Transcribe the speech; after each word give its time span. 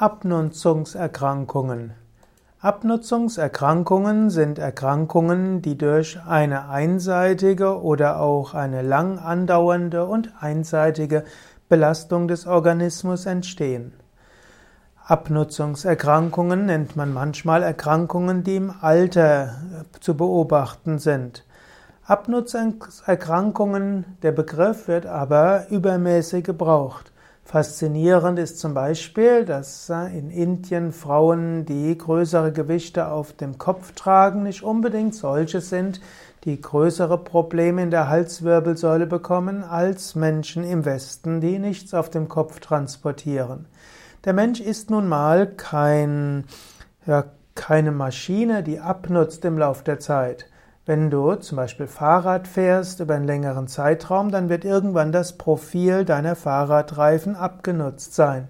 Abnutzungserkrankungen. 0.00 1.92
Abnutzungserkrankungen 2.58 4.30
sind 4.30 4.58
Erkrankungen, 4.58 5.60
die 5.60 5.76
durch 5.76 6.18
eine 6.26 6.70
einseitige 6.70 7.82
oder 7.82 8.18
auch 8.18 8.54
eine 8.54 8.80
lang 8.80 9.18
andauernde 9.18 10.06
und 10.06 10.32
einseitige 10.40 11.24
Belastung 11.68 12.28
des 12.28 12.46
Organismus 12.46 13.26
entstehen. 13.26 13.92
Abnutzungserkrankungen 15.04 16.64
nennt 16.64 16.96
man 16.96 17.12
manchmal 17.12 17.62
Erkrankungen, 17.62 18.42
die 18.42 18.56
im 18.56 18.72
Alter 18.80 19.56
zu 20.00 20.16
beobachten 20.16 20.98
sind. 20.98 21.44
Abnutzungserkrankungen, 22.06 24.16
der 24.22 24.32
Begriff 24.32 24.88
wird 24.88 25.04
aber 25.04 25.68
übermäßig 25.68 26.44
gebraucht. 26.44 27.12
Faszinierend 27.44 28.38
ist 28.38 28.60
zum 28.60 28.74
Beispiel, 28.74 29.44
dass 29.44 29.90
in 29.90 30.30
Indien 30.30 30.92
Frauen, 30.92 31.64
die 31.64 31.98
größere 31.98 32.52
Gewichte 32.52 33.08
auf 33.08 33.32
dem 33.32 33.58
Kopf 33.58 33.92
tragen, 33.92 34.44
nicht 34.44 34.62
unbedingt 34.62 35.14
solche 35.14 35.60
sind, 35.60 36.00
die 36.44 36.60
größere 36.60 37.18
Probleme 37.18 37.82
in 37.82 37.90
der 37.90 38.08
Halswirbelsäule 38.08 39.06
bekommen 39.06 39.62
als 39.62 40.14
Menschen 40.14 40.64
im 40.64 40.84
Westen, 40.84 41.40
die 41.40 41.58
nichts 41.58 41.92
auf 41.92 42.08
dem 42.08 42.28
Kopf 42.28 42.60
transportieren. 42.60 43.66
Der 44.24 44.32
Mensch 44.32 44.60
ist 44.60 44.90
nun 44.90 45.08
mal 45.08 45.46
kein, 45.46 46.44
ja, 47.06 47.24
keine 47.54 47.90
Maschine, 47.90 48.62
die 48.62 48.80
abnutzt 48.80 49.44
im 49.44 49.58
Lauf 49.58 49.82
der 49.82 49.98
Zeit. 49.98 50.49
Wenn 50.90 51.08
du 51.08 51.36
zum 51.36 51.54
Beispiel 51.54 51.86
Fahrrad 51.86 52.48
fährst 52.48 52.98
über 52.98 53.14
einen 53.14 53.24
längeren 53.24 53.68
Zeitraum, 53.68 54.32
dann 54.32 54.48
wird 54.48 54.64
irgendwann 54.64 55.12
das 55.12 55.34
Profil 55.38 56.04
deiner 56.04 56.34
Fahrradreifen 56.34 57.36
abgenutzt 57.36 58.16
sein. 58.16 58.48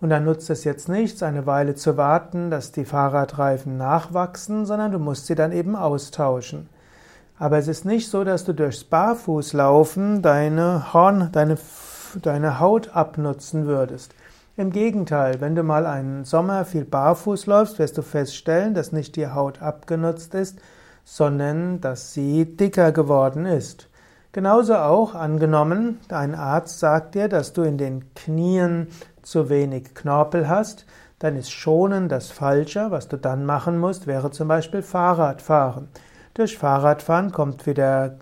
Und 0.00 0.08
dann 0.08 0.24
nutzt 0.24 0.48
es 0.48 0.64
jetzt 0.64 0.88
nichts, 0.88 1.22
eine 1.22 1.44
Weile 1.44 1.74
zu 1.74 1.98
warten, 1.98 2.50
dass 2.50 2.72
die 2.72 2.86
Fahrradreifen 2.86 3.76
nachwachsen, 3.76 4.64
sondern 4.64 4.90
du 4.90 4.98
musst 4.98 5.26
sie 5.26 5.34
dann 5.34 5.52
eben 5.52 5.76
austauschen. 5.76 6.70
Aber 7.38 7.58
es 7.58 7.68
ist 7.68 7.84
nicht 7.84 8.08
so, 8.08 8.24
dass 8.24 8.46
du 8.46 8.54
durchs 8.54 8.84
Barfußlaufen 8.84 10.22
deine 10.22 10.94
Horn, 10.94 11.28
deine, 11.32 11.58
deine 12.22 12.58
Haut 12.58 12.96
abnutzen 12.96 13.66
würdest. 13.66 14.14
Im 14.56 14.72
Gegenteil, 14.72 15.42
wenn 15.42 15.54
du 15.54 15.62
mal 15.62 15.84
einen 15.84 16.24
Sommer 16.24 16.64
viel 16.64 16.86
barfuß 16.86 17.44
läufst, 17.44 17.78
wirst 17.78 17.98
du 17.98 18.02
feststellen, 18.02 18.72
dass 18.72 18.92
nicht 18.92 19.14
die 19.14 19.28
Haut 19.28 19.60
abgenutzt 19.60 20.32
ist, 20.34 20.58
sondern 21.06 21.80
dass 21.80 22.12
sie 22.12 22.56
dicker 22.56 22.90
geworden 22.90 23.46
ist. 23.46 23.88
Genauso 24.32 24.74
auch 24.74 25.14
angenommen, 25.14 26.00
dein 26.08 26.34
Arzt 26.34 26.80
sagt 26.80 27.14
dir, 27.14 27.28
dass 27.28 27.54
du 27.54 27.62
in 27.62 27.78
den 27.78 28.12
Knien 28.14 28.88
zu 29.22 29.48
wenig 29.48 29.94
Knorpel 29.94 30.48
hast, 30.48 30.84
dann 31.20 31.36
ist 31.36 31.50
schonen 31.50 32.10
das 32.10 32.30
Falsche. 32.30 32.90
Was 32.90 33.08
du 33.08 33.16
dann 33.16 33.46
machen 33.46 33.78
musst, 33.78 34.06
wäre 34.06 34.30
zum 34.32 34.48
Beispiel 34.48 34.82
Fahrradfahren. 34.82 35.88
Durch 36.34 36.58
Fahrradfahren 36.58 37.32
kommt 37.32 37.66
wieder 37.66 38.16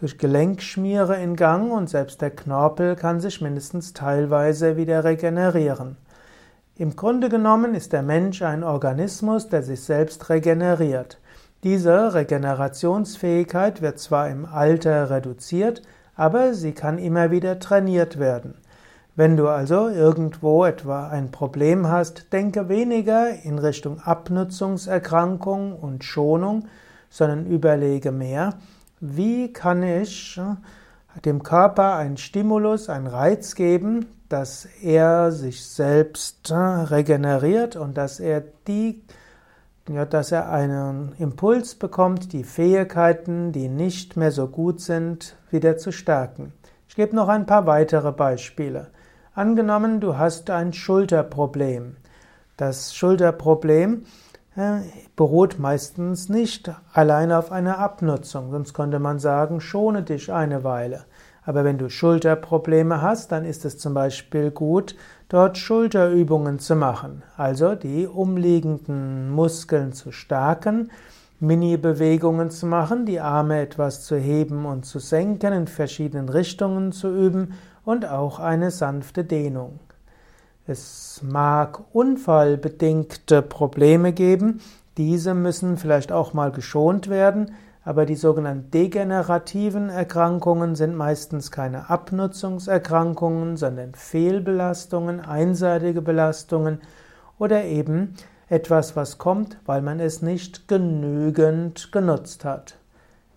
Gelenkschmiere 0.00 1.16
in 1.16 1.36
Gang 1.36 1.72
und 1.72 1.88
selbst 1.88 2.20
der 2.20 2.30
Knorpel 2.30 2.94
kann 2.94 3.18
sich 3.18 3.40
mindestens 3.40 3.94
teilweise 3.94 4.76
wieder 4.76 5.04
regenerieren. 5.04 5.96
Im 6.76 6.94
Grunde 6.94 7.30
genommen 7.30 7.74
ist 7.74 7.94
der 7.94 8.02
Mensch 8.02 8.42
ein 8.42 8.62
Organismus, 8.62 9.48
der 9.48 9.62
sich 9.62 9.80
selbst 9.80 10.28
regeneriert. 10.28 11.18
Diese 11.66 12.14
Regenerationsfähigkeit 12.14 13.82
wird 13.82 13.98
zwar 13.98 14.30
im 14.30 14.46
Alter 14.46 15.10
reduziert, 15.10 15.82
aber 16.14 16.54
sie 16.54 16.70
kann 16.70 16.96
immer 16.96 17.32
wieder 17.32 17.58
trainiert 17.58 18.20
werden. 18.20 18.54
Wenn 19.16 19.36
du 19.36 19.48
also 19.48 19.88
irgendwo 19.88 20.64
etwa 20.64 21.08
ein 21.08 21.32
Problem 21.32 21.88
hast, 21.88 22.32
denke 22.32 22.68
weniger 22.68 23.42
in 23.42 23.58
Richtung 23.58 23.98
Abnutzungserkrankung 23.98 25.76
und 25.76 26.04
Schonung, 26.04 26.68
sondern 27.10 27.46
überlege 27.46 28.12
mehr, 28.12 28.54
wie 29.00 29.52
kann 29.52 29.82
ich 29.82 30.40
dem 31.24 31.42
Körper 31.42 31.96
einen 31.96 32.16
Stimulus, 32.16 32.88
einen 32.88 33.08
Reiz 33.08 33.56
geben, 33.56 34.06
dass 34.28 34.68
er 34.84 35.32
sich 35.32 35.66
selbst 35.66 36.48
regeneriert 36.48 37.74
und 37.74 37.96
dass 37.96 38.20
er 38.20 38.44
die 38.68 39.02
ja, 39.88 40.04
dass 40.04 40.32
er 40.32 40.50
einen 40.50 41.12
Impuls 41.18 41.74
bekommt, 41.74 42.32
die 42.32 42.44
Fähigkeiten, 42.44 43.52
die 43.52 43.68
nicht 43.68 44.16
mehr 44.16 44.32
so 44.32 44.48
gut 44.48 44.80
sind, 44.80 45.36
wieder 45.50 45.76
zu 45.76 45.92
stärken. 45.92 46.52
Ich 46.88 46.96
gebe 46.96 47.14
noch 47.14 47.28
ein 47.28 47.46
paar 47.46 47.66
weitere 47.66 48.12
Beispiele. 48.12 48.88
Angenommen, 49.34 50.00
du 50.00 50.16
hast 50.16 50.50
ein 50.50 50.72
Schulterproblem. 50.72 51.96
Das 52.56 52.94
Schulterproblem 52.94 54.04
äh, 54.56 54.78
beruht 55.14 55.58
meistens 55.58 56.28
nicht 56.28 56.72
allein 56.92 57.30
auf 57.30 57.52
einer 57.52 57.78
Abnutzung, 57.78 58.50
sonst 58.50 58.72
könnte 58.72 58.98
man 58.98 59.18
sagen, 59.18 59.60
schone 59.60 60.02
dich 60.02 60.32
eine 60.32 60.64
Weile. 60.64 61.04
Aber 61.46 61.64
wenn 61.64 61.78
du 61.78 61.88
Schulterprobleme 61.88 63.00
hast, 63.00 63.30
dann 63.30 63.44
ist 63.44 63.64
es 63.64 63.78
zum 63.78 63.94
Beispiel 63.94 64.50
gut, 64.50 64.96
dort 65.28 65.56
Schulterübungen 65.56 66.58
zu 66.58 66.74
machen, 66.74 67.22
also 67.36 67.76
die 67.76 68.06
umliegenden 68.06 69.30
Muskeln 69.30 69.92
zu 69.92 70.10
stärken, 70.10 70.90
Mini-Bewegungen 71.38 72.50
zu 72.50 72.66
machen, 72.66 73.06
die 73.06 73.20
Arme 73.20 73.60
etwas 73.60 74.02
zu 74.02 74.16
heben 74.16 74.66
und 74.66 74.86
zu 74.86 74.98
senken, 74.98 75.52
in 75.52 75.66
verschiedenen 75.68 76.28
Richtungen 76.28 76.90
zu 76.90 77.14
üben 77.14 77.54
und 77.84 78.08
auch 78.08 78.40
eine 78.40 78.72
sanfte 78.72 79.22
Dehnung. 79.22 79.78
Es 80.66 81.20
mag 81.22 81.80
unfallbedingte 81.92 83.40
Probleme 83.42 84.12
geben, 84.12 84.60
diese 84.96 85.34
müssen 85.34 85.76
vielleicht 85.76 86.10
auch 86.10 86.32
mal 86.32 86.50
geschont 86.50 87.08
werden, 87.08 87.52
aber 87.86 88.04
die 88.04 88.16
sogenannten 88.16 88.72
degenerativen 88.72 89.90
Erkrankungen 89.90 90.74
sind 90.74 90.96
meistens 90.96 91.52
keine 91.52 91.88
Abnutzungserkrankungen, 91.88 93.56
sondern 93.56 93.94
Fehlbelastungen, 93.94 95.20
einseitige 95.20 96.02
Belastungen 96.02 96.80
oder 97.38 97.64
eben 97.64 98.14
etwas, 98.48 98.96
was 98.96 99.18
kommt, 99.18 99.58
weil 99.66 99.82
man 99.82 100.00
es 100.00 100.20
nicht 100.20 100.66
genügend 100.66 101.92
genutzt 101.92 102.44
hat. 102.44 102.76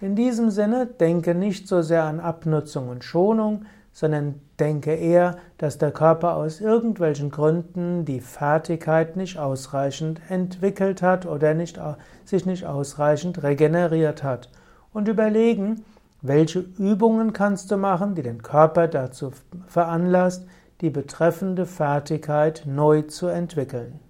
In 0.00 0.16
diesem 0.16 0.50
Sinne 0.50 0.86
denke 0.86 1.36
nicht 1.36 1.68
so 1.68 1.80
sehr 1.80 2.02
an 2.02 2.18
Abnutzung 2.18 2.88
und 2.88 3.04
Schonung, 3.04 3.64
sondern 3.92 4.40
denke 4.58 4.94
eher, 4.94 5.36
dass 5.58 5.78
der 5.78 5.90
Körper 5.90 6.36
aus 6.36 6.60
irgendwelchen 6.60 7.30
Gründen 7.30 8.04
die 8.04 8.20
Fertigkeit 8.20 9.16
nicht 9.16 9.38
ausreichend 9.38 10.20
entwickelt 10.28 11.02
hat 11.02 11.26
oder 11.26 11.54
nicht, 11.54 11.78
sich 12.24 12.46
nicht 12.46 12.64
ausreichend 12.64 13.42
regeneriert 13.42 14.22
hat. 14.22 14.48
Und 14.92 15.08
überlegen, 15.08 15.84
welche 16.22 16.60
Übungen 16.60 17.32
kannst 17.32 17.70
du 17.70 17.76
machen, 17.76 18.14
die 18.14 18.22
den 18.22 18.42
Körper 18.42 18.88
dazu 18.88 19.32
veranlasst, 19.66 20.46
die 20.80 20.90
betreffende 20.90 21.66
Fertigkeit 21.66 22.62
neu 22.66 23.02
zu 23.02 23.26
entwickeln. 23.26 24.00